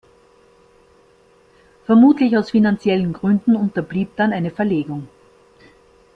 [1.85, 5.07] Vermutlich aus finanziellen Gründen unterblieb dann eine Verlegung.